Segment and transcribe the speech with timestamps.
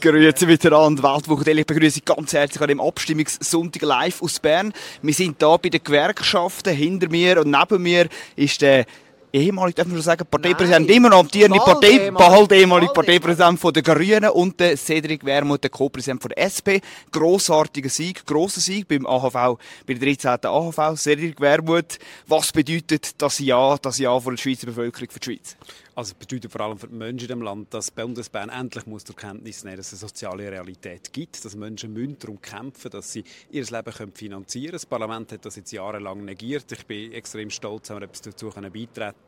[0.00, 4.72] Grüezi miteinander, Weltwoche Ich begrüße Sie ganz herzlich an dem Abstimmungssonntag live aus Bern.
[5.02, 6.74] Wir sind hier bei den Gewerkschaften.
[6.74, 8.86] Hinter mir und neben mir ist der
[9.32, 13.82] ehemalige, darf man schon sagen, Parteipräsident, immer noch amtierende Partei, bald ehemalige Parteipräsident von der
[13.82, 16.78] Grünen und der Cedric Wermuth, der Co-Präsident von der SP.
[17.10, 20.38] Grossartiger Sieg, grosser Sieg beim AHV, bei der 13.
[20.44, 20.96] AHV.
[20.96, 25.56] Cedric Wermuth, was bedeutet das Ja, das Ja von der Schweizer Bevölkerung für die Schweiz?
[25.96, 29.04] Also es bedeutet vor allem für die Menschen in dem Land, dass Bundesbern endlich muss
[29.04, 33.12] zur Kenntnis nehmen dass es eine soziale Realität gibt, dass Menschen müssen darum kämpfen dass
[33.12, 34.72] sie ihr Leben können finanzieren können.
[34.72, 36.70] Das Parlament hat das jetzt jahrelang negiert.
[36.72, 38.50] Ich bin extrem stolz, dass wir etwas dazu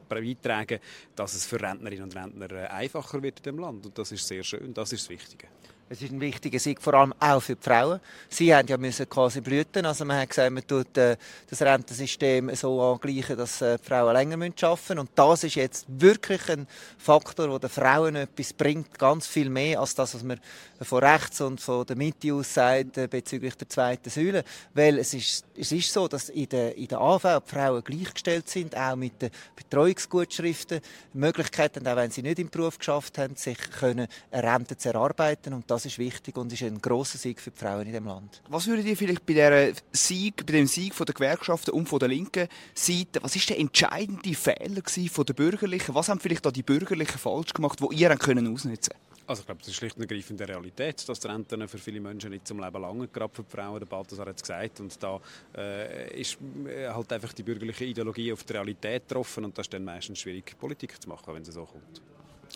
[0.08, 0.80] beitragen
[1.14, 3.86] dass es für Rentnerinnen und Rentner äh, einfacher wird in dem Land.
[3.86, 5.46] Und das ist sehr schön, das ist das Wichtige.
[5.88, 8.00] Es ist ein wichtiger Sieg, vor allem auch für die Frauen.
[8.28, 9.86] Sie haben ja müssen quasi blüten.
[9.86, 11.16] Also man hat gesagt, man tut äh,
[11.48, 14.98] das Rentensystem so angleichen, dass äh, die Frauen länger arbeiten müssen.
[14.98, 16.66] Und das ist jetzt wirklich ein
[16.98, 20.40] Faktor, der den Frauen etwas bringt, ganz viel mehr als das, was man
[20.80, 24.42] von rechts und von der Mitte aus sagt äh, bezüglich der zweiten Säule.
[24.74, 28.48] Weil es ist, es ist so, dass in der, in der AV die Frauen gleichgestellt
[28.48, 30.80] sind, auch mit den Betreuungsgutschriften,
[31.12, 35.54] Möglichkeiten, auch wenn sie nicht im Beruf geschafft haben, sich können eine Rente zu erarbeiten.
[35.54, 38.40] Und das ist wichtig und ist ein großer Sieg für die Frauen in dem Land.
[38.48, 41.98] Was würdet ihr vielleicht bei, der Sieg, bei dem Sieg von der Gewerkschaften und von
[41.98, 45.94] der linken Seite, was ist der entscheidende Fehler von der Bürgerlichen?
[45.94, 48.94] Was haben vielleicht da die Bürgerlichen falsch gemacht, wo ihr können ausnutzen?
[49.26, 52.00] Also ich glaube, das ist schlicht und ergreifend der Realität, dass die Renten für viele
[52.00, 55.02] Menschen nicht zum Leben lang, gerade für die Frauen, der Balthasar hat es gesagt, und
[55.02, 55.20] da
[55.54, 59.74] äh, ist äh, halt einfach die bürgerliche Ideologie auf die Realität getroffen und das ist
[59.74, 62.00] dann meistens schwierig, Politik zu machen, wenn es so kommt.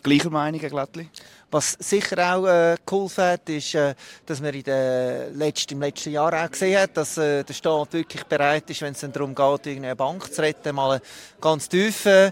[0.03, 1.09] Gleicher Meinung, Glättli?
[1.53, 6.13] Was sicher auch äh, geholfen hat, ist, äh, dass man in den letzten, im letzten
[6.13, 9.67] Jahr auch gesehen hat, dass äh, der Staat wirklich bereit ist, wenn es darum geht,
[9.67, 11.03] eine Bank zu retten, mal
[11.41, 12.31] ganz tief äh,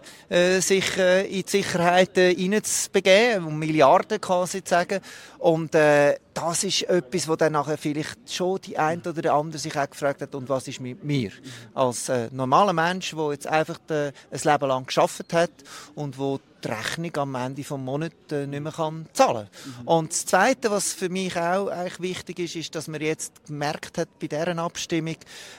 [0.60, 5.00] sich äh, in die Sicherheit äh, hineinzubegeben, um Milliarden quasi zu sagen.
[5.38, 9.58] Und äh, das ist etwas, wo dann nachher vielleicht schon die ein oder der andere
[9.58, 11.32] sich auch gefragt hat, und was ist mit mir?
[11.74, 15.50] Als äh, normaler Mensch, der jetzt einfach äh, ein Leben lang geschafft hat
[15.94, 19.88] und wo die Rechnung am Ende des Monats äh, nicht mehr kann zahlen mhm.
[19.88, 23.98] Und das Zweite, was für mich auch eigentlich wichtig ist, ist, dass man jetzt gemerkt
[23.98, 25.16] hat bei dieser Abstimmung,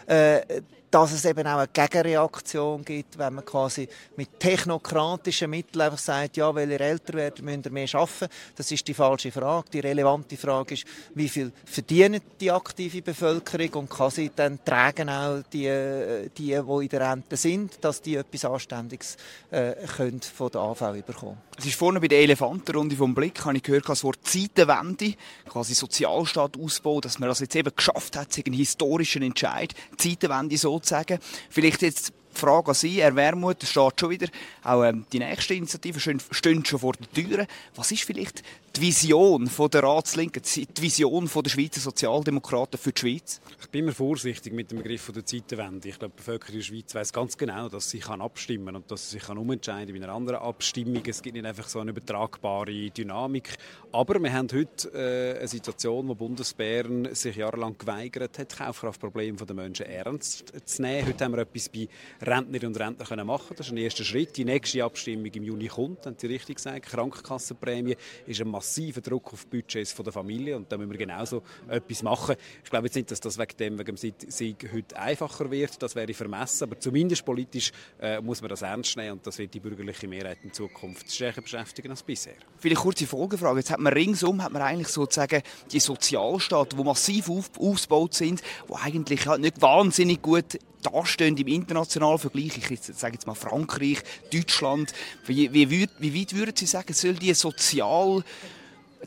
[0.08, 5.98] äh, dass es eben auch eine Gegenreaktion gibt, wenn man quasi mit technokratischen Mitteln einfach
[5.98, 8.28] sagt, ja, weil ihr älter werdet, müsst ihr mehr arbeiten.
[8.56, 9.70] Das ist die falsche Frage.
[9.72, 15.10] Die relevante Frage ist, wie viel verdient die aktive Bevölkerung und kann sie dann tragen
[15.10, 19.18] auch die, die, die in der Rente sind, dass die etwas Anständiges
[19.52, 21.38] äh, können von der AV bekommen.
[21.58, 25.16] Es ist vorne bei der Elefantenrunde vom Blick, habe ich gehört, das Wort Zeitenwende,
[25.48, 31.20] quasi Sozialstaatausbau, dass man das jetzt eben geschafft hat, einen historischen Entscheid, Zeitenwende so sozusagen.
[31.50, 34.28] Vielleicht jetzt die Frage an Sie, Herr Wermuth, steht schon wieder,
[34.64, 37.48] auch ähm, die nächste Initiative stehen schon vor den Türen.
[37.76, 38.44] Was ist vielleicht
[38.76, 43.42] die Vision von der Ratslinken, die Vision von der Schweizer Sozialdemokraten für die Schweiz?
[43.62, 45.90] Ich bin immer vorsichtig mit dem Begriff der Zeitenwende.
[45.90, 49.10] Ich glaube, die Bevölkerung der Schweiz weiß ganz genau, dass sie kann abstimmen und dass
[49.10, 51.02] sie sich kann umentscheiden bei einer anderen Abstimmung.
[51.06, 53.56] Es gibt nicht einfach so eine übertragbare Dynamik.
[53.92, 59.56] Aber wir haben heute äh, eine Situation, wo Bundesbären sich jahrelang geweigert hat, Kaufkraftprobleme der
[59.56, 61.08] Menschen ernst zu nehmen.
[61.08, 61.88] Heute haben wir etwas bei
[62.22, 63.56] Rentnerinnen und Rentner können machen.
[63.56, 64.38] Das ist ein erster Schritt.
[64.38, 66.86] Die nächste Abstimmung im Juni kommt, haben Sie richtig gesagt.
[66.88, 71.44] Krankenkassenprämie ist ein massiver Druck auf die Budgets der Familie und da müssen wir genauso
[71.68, 72.36] etwas machen.
[72.64, 75.82] Ich glaube jetzt nicht, dass das wegen dem, wegen dem Sieg heute einfacher wird.
[75.82, 79.54] Das wäre vermessen, aber zumindest politisch äh, muss man das ernst nehmen und das wird
[79.54, 82.36] die bürgerliche Mehrheit in Zukunft stärker beschäftigen als bisher.
[82.58, 83.60] Vielleicht kurze Folgefrage.
[83.60, 88.42] Jetzt hat man ringsum hat man eigentlich sozusagen die Sozialstaaten, die massiv auf, ausgebaut sind,
[88.68, 94.00] die eigentlich nicht wahnsinnig gut dastehen im internationalen Vergleich, ich sage jetzt mal Frankreich,
[94.32, 94.94] Deutschland,
[95.26, 98.24] wie, wie, wie weit würden Sie sagen, soll die sozial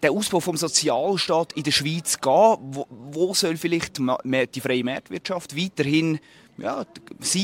[0.03, 2.57] der Ausbau vom Sozialstaat in der Schweiz gehen?
[2.61, 6.19] Wo, wo soll vielleicht die freie Marktwirtschaft weiterhin
[6.59, 6.85] ja,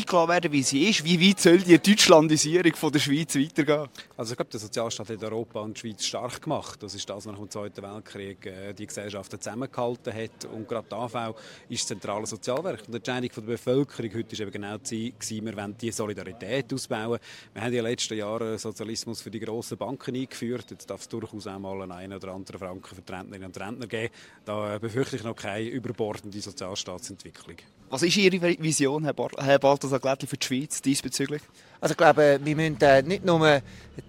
[0.06, 1.02] klar werden, wie sie ist.
[1.02, 3.88] Wie weit soll die Deutschlandisierung von der Schweiz weitergehen?
[4.16, 6.82] Also ich glaube, der Sozialstaat hat Europa und die Schweiz stark gemacht.
[6.82, 10.44] Das ist das, was nach dem Zweiten Weltkrieg äh, die Gesellschaften zusammengehalten hat.
[10.52, 11.34] Und gerade die AV
[11.68, 12.80] ist das zentrale Sozialwerk.
[12.80, 17.18] Und die Entscheidung der Bevölkerung heute war eben genau die, wir wollen die Solidarität ausbauen.
[17.54, 20.70] Wir haben in den letzten Jahren Sozialismus für die grossen Banken eingeführt.
[20.70, 23.86] Jetzt darf es durchaus auch mal einen oder anderen Franken für die Rentnerinnen und Rentner
[23.86, 24.12] geben.
[24.44, 27.56] Da äh, befürchte ich noch keine überbordende Sozialstaatsentwicklung.
[27.90, 31.42] Was ist Ihre Vision, Herr, Bar Herr Balthasar Glättli, für die Schweiz diesbezüglich?
[31.80, 33.62] Also ich glaube, wir müssen äh, nicht nur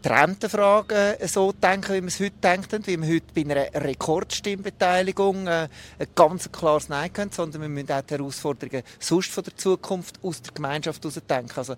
[0.04, 5.48] die Rentenfragen so denken, wie wir es heute denken, wie wir heute bei einer Rekordstimmbeteiligung
[5.48, 5.68] äh,
[6.00, 10.20] ein ganz klares Nein können, sondern wir müssen auch die Herausforderungen sonst von der Zukunft
[10.24, 11.54] aus der Gemeinschaft heraus denken.
[11.56, 11.76] Also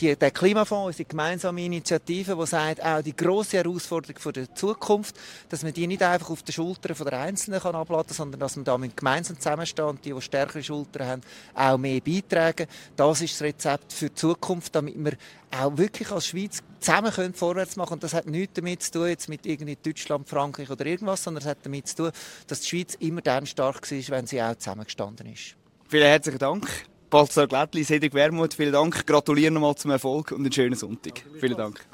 [0.00, 4.52] die, der Klimafonds ist eine gemeinsame Initiative, die sagt, auch die grosse Herausforderung von der
[4.54, 5.14] Zukunft,
[5.48, 8.56] dass man die nicht einfach auf den Schultern der Einzelnen kann abladen kann, sondern dass
[8.56, 11.22] man da gemeinsam zusammenstehen und die, die stärkere Schultern haben,
[11.54, 12.66] auch mehr beitragen.
[12.96, 15.12] Das ist das Rezept für die Zukunft, damit wir
[15.50, 17.94] auch wirklich als Schweiz zusammen können vorwärts machen.
[17.94, 21.42] Und das hat nichts damit zu tun, jetzt mit irgendwie Deutschland, Frankreich oder irgendwas, sondern
[21.42, 22.10] es hat damit zu tun,
[22.46, 25.56] dass die Schweiz immer dann stark war, wenn sie auch zusammengestanden ist.
[25.88, 26.68] Vielen herzlichen Dank.
[27.10, 29.06] Balthasar Glättli, Cedric Wermuth, vielen Dank.
[29.06, 31.22] Gratuliere nochmal zum Erfolg und einen schönen Sonntag.
[31.38, 31.86] Vielen Dank.